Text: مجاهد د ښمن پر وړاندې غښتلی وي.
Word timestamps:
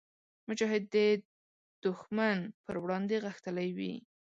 مجاهد 0.49 0.83
د 1.83 1.85
ښمن 1.99 2.37
پر 2.65 2.75
وړاندې 2.83 3.21
غښتلی 3.25 3.69
وي. 3.77 3.93